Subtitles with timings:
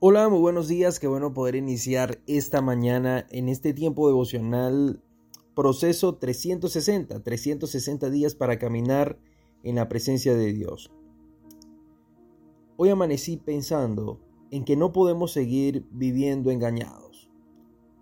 [0.00, 5.02] Hola, muy buenos días, qué bueno poder iniciar esta mañana en este tiempo devocional
[5.56, 9.18] proceso 360, 360 días para caminar
[9.64, 10.92] en la presencia de Dios.
[12.76, 14.20] Hoy amanecí pensando
[14.52, 17.28] en que no podemos seguir viviendo engañados.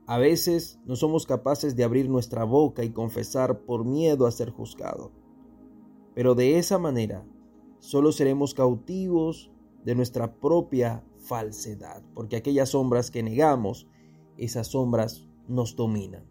[0.06, 4.50] A veces no somos capaces de abrir nuestra boca y confesar por miedo a ser
[4.50, 5.12] juzgado.
[6.14, 7.24] Pero de esa manera
[7.78, 9.50] solo seremos cautivos
[9.86, 13.86] de nuestra propia falsedad, porque aquellas sombras que negamos,
[14.36, 16.24] esas sombras nos dominan.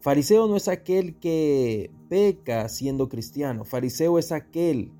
[0.00, 4.92] Fariseo no es aquel que peca siendo cristiano, fariseo es aquel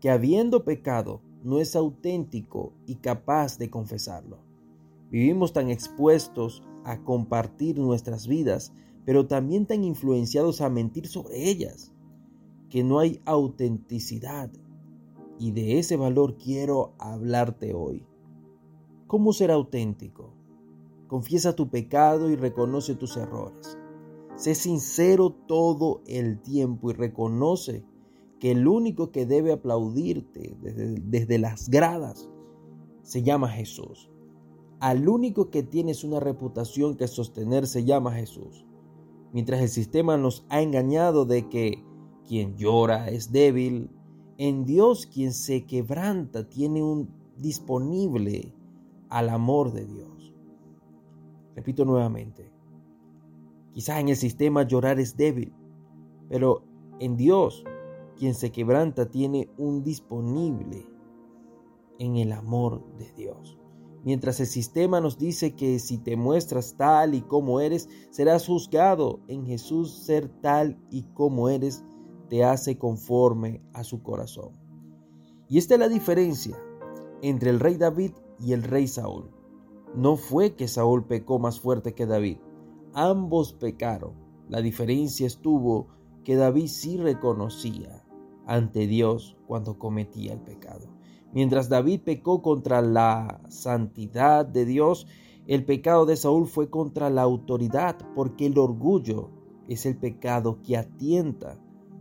[0.00, 4.38] que habiendo pecado no es auténtico y capaz de confesarlo.
[5.10, 8.72] Vivimos tan expuestos a compartir nuestras vidas,
[9.04, 11.92] pero también tan influenciados a mentir sobre ellas,
[12.70, 14.48] que no hay autenticidad.
[15.38, 18.04] Y de ese valor quiero hablarte hoy.
[19.06, 20.34] ¿Cómo ser auténtico?
[21.06, 23.78] Confiesa tu pecado y reconoce tus errores.
[24.36, 27.84] Sé sincero todo el tiempo y reconoce
[28.38, 32.28] que el único que debe aplaudirte desde, desde, las gradas
[33.02, 34.10] se llama Jesús.
[34.80, 38.64] Al único que tienes una reputación que sostener se llama Jesús.
[39.32, 41.82] Mientras el sistema nos ha engañado de que
[42.28, 43.90] quien llora es débil,
[44.38, 48.54] en Dios quien se quebranta tiene un disponible
[49.08, 50.32] al amor de Dios.
[51.56, 52.50] Repito nuevamente,
[53.72, 55.52] quizás en el sistema llorar es débil,
[56.28, 56.62] pero
[57.00, 57.64] en Dios
[58.16, 60.86] quien se quebranta tiene un disponible
[61.98, 63.58] en el amor de Dios.
[64.04, 69.18] Mientras el sistema nos dice que si te muestras tal y como eres, serás juzgado,
[69.26, 71.84] en Jesús ser tal y como eres
[72.28, 74.52] te hace conforme a su corazón.
[75.48, 76.56] Y esta es la diferencia
[77.22, 79.30] entre el rey David y el rey Saúl.
[79.94, 82.38] No fue que Saúl pecó más fuerte que David.
[82.92, 84.12] Ambos pecaron.
[84.48, 85.88] La diferencia estuvo
[86.24, 88.04] que David sí reconocía
[88.46, 90.88] ante Dios cuando cometía el pecado.
[91.32, 95.06] Mientras David pecó contra la santidad de Dios,
[95.46, 99.30] el pecado de Saúl fue contra la autoridad, porque el orgullo
[99.68, 101.58] es el pecado que atienta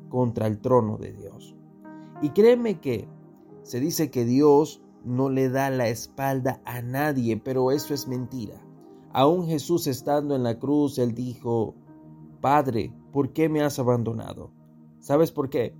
[0.09, 1.55] contra el trono de Dios.
[2.21, 3.07] Y créeme que
[3.63, 8.61] se dice que Dios no le da la espalda a nadie, pero eso es mentira.
[9.11, 11.75] Aún Jesús estando en la cruz, él dijo,
[12.41, 14.51] Padre, ¿por qué me has abandonado?
[14.99, 15.75] ¿Sabes por qué?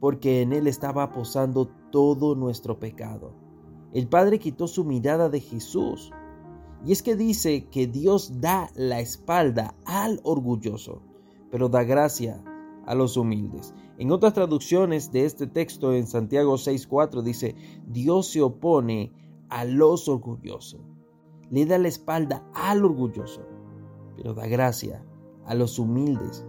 [0.00, 3.32] Porque en él estaba posando todo nuestro pecado.
[3.92, 6.12] El Padre quitó su mirada de Jesús.
[6.84, 11.02] Y es que dice que Dios da la espalda al orgulloso,
[11.50, 12.42] pero da gracia
[12.90, 13.72] a los humildes.
[13.98, 17.54] En otras traducciones de este texto en Santiago 6.4 dice,
[17.86, 19.12] Dios se opone
[19.48, 20.80] a los orgullosos,
[21.50, 23.42] le da la espalda al orgulloso,
[24.16, 25.04] pero da gracia
[25.46, 26.44] a los humildes.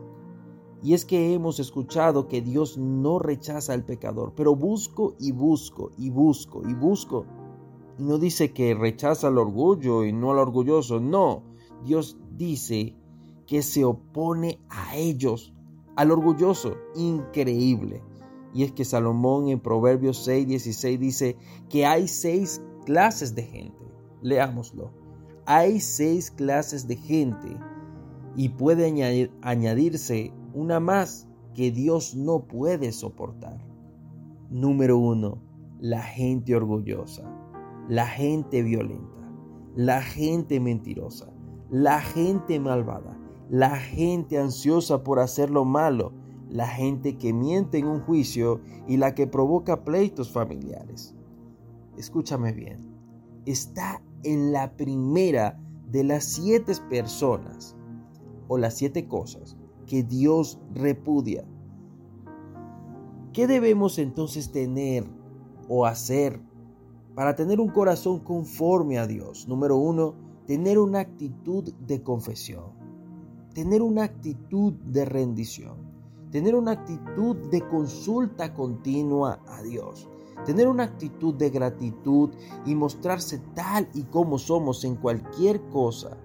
[0.81, 5.91] Y es que hemos escuchado que Dios no rechaza al pecador, pero busco y busco
[5.96, 7.28] y busco y busco.
[8.00, 11.44] Y no dice que rechaza al orgullo y no al orgulloso, no.
[11.84, 12.96] Dios dice
[13.46, 15.53] que se opone a ellos
[16.01, 18.01] al orgulloso, increíble.
[18.56, 21.38] Y es que Salomón en Proverbios 6, 16 dice
[21.69, 23.85] que hay seis clases de gente.
[24.23, 24.91] Leámoslo.
[25.45, 27.56] Hay seis clases de gente
[28.35, 28.88] y puede
[29.44, 33.63] añadirse una más que Dios no puede soportar.
[34.50, 35.38] Número uno,
[35.79, 37.31] la gente orgullosa,
[37.88, 39.31] la gente violenta,
[39.75, 41.31] la gente mentirosa,
[41.69, 43.19] la gente malvada,
[43.51, 46.13] la gente ansiosa por hacer lo malo,
[46.50, 51.13] la gente que miente en un juicio y la que provoca pleitos familiares.
[51.97, 52.95] Escúchame bien,
[53.45, 55.59] está en la primera
[55.91, 57.75] de las siete personas
[58.47, 61.44] o las siete cosas que Dios repudia.
[63.33, 65.03] ¿Qué debemos entonces tener
[65.68, 66.39] o hacer
[67.16, 69.45] para tener un corazón conforme a Dios?
[69.50, 70.15] Número uno,
[70.48, 72.81] tener una actitud de confesión
[73.53, 75.77] tener una actitud de rendición,
[76.31, 80.09] tener una actitud de consulta continua a Dios,
[80.45, 82.30] tener una actitud de gratitud
[82.65, 86.18] y mostrarse tal y como somos en cualquier cosa,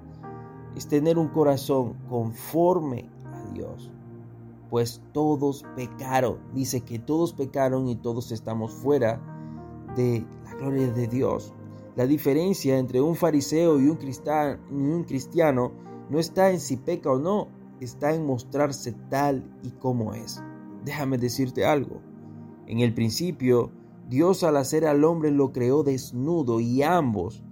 [0.74, 3.90] es tener un corazón conforme a Dios.
[4.70, 9.20] Pues todos pecaron, dice que todos pecaron y todos estamos fuera
[9.96, 11.54] de la gloria de Dios.
[11.96, 13.96] La diferencia entre un fariseo y un,
[15.04, 15.72] cristiano
[16.10, 17.48] no está en si peca o no,
[17.80, 20.42] está en mostrarse tal y como es.
[20.84, 22.00] Déjame decirte algo.
[22.66, 23.70] En el principio,
[24.08, 27.42] Dios al hacer al hombre lo creó desnudo y ambos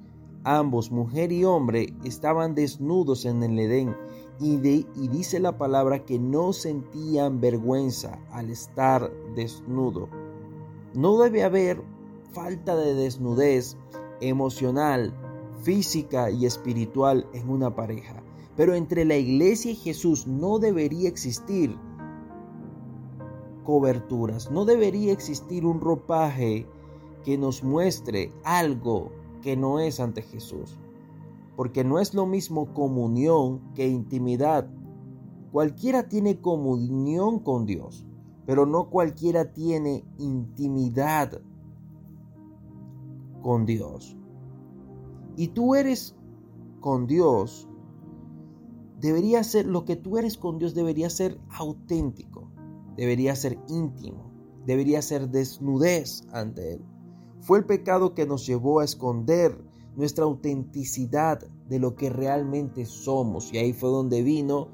[0.47, 3.97] Ambos, mujer y hombre, estaban desnudos en el Edén
[4.39, 4.57] y,
[4.95, 10.11] y dice la palabra que no sentían vergüenza al estar desnudo.
[10.93, 11.83] No debe haber
[12.35, 13.79] falta de desnudez
[14.21, 15.15] emocional,
[15.63, 18.23] física y espiritual en una pareja.
[18.57, 21.77] Pero entre la iglesia y Jesús no debería existir
[23.65, 26.67] coberturas, no debería existir un ropaje
[27.25, 29.11] que nos muestre algo
[29.43, 30.79] que no es ante Jesús.
[31.57, 34.69] Porque no es lo mismo comunión que intimidad.
[35.53, 38.05] Cualquiera tiene comunión con Dios,
[38.45, 41.41] pero no cualquiera tiene intimidad
[43.43, 44.17] con Dios.
[45.37, 46.17] Y tú eres
[46.81, 47.69] con Dios,
[49.05, 52.51] debería ser, lo que tú eres con Dios debería ser auténtico,
[52.97, 54.33] debería ser íntimo,
[54.65, 56.85] debería ser desnudez ante Él.
[57.43, 59.63] Fue el pecado que nos llevó a esconder
[59.95, 63.53] nuestra autenticidad de lo que realmente somos.
[63.53, 64.69] Y ahí fue donde vino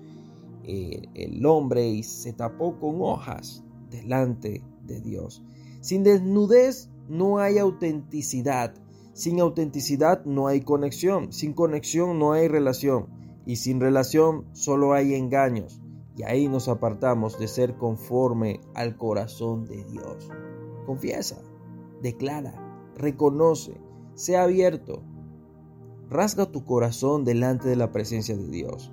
[0.63, 5.43] eh, el hombre y se tapó con hojas delante de Dios.
[5.81, 8.75] Sin desnudez no hay autenticidad.
[9.13, 11.33] Sin autenticidad no hay conexión.
[11.33, 13.20] Sin conexión no hay relación.
[13.51, 15.83] Y sin relación solo hay engaños.
[16.17, 20.31] Y ahí nos apartamos de ser conforme al corazón de Dios.
[20.87, 21.37] Confiesa
[22.01, 22.55] declara,
[22.95, 23.81] reconoce,
[24.15, 25.03] sea abierto.
[26.09, 28.93] Rasga tu corazón delante de la presencia de Dios,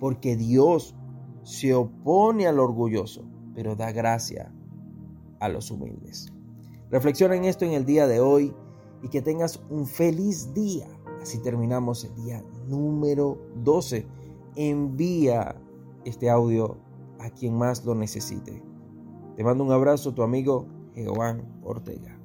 [0.00, 0.94] porque Dios
[1.42, 4.54] se opone al orgulloso, pero da gracia
[5.38, 6.32] a los humildes.
[6.90, 8.54] Reflexiona en esto en el día de hoy
[9.02, 10.88] y que tengas un feliz día.
[11.20, 14.06] Así terminamos el día número 12.
[14.56, 15.56] Envía
[16.04, 16.76] este audio
[17.18, 18.62] a quien más lo necesite.
[19.36, 22.17] Te mando un abrazo, tu amigo Jehová Ortega.